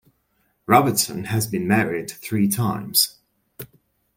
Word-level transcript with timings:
Robertson 0.65 1.25
has 1.25 1.45
been 1.45 1.67
married 1.67 2.09
three 2.09 2.47
times. 2.47 3.17